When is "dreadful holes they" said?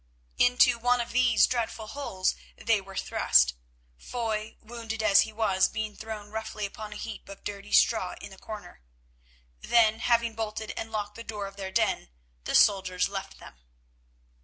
1.45-2.81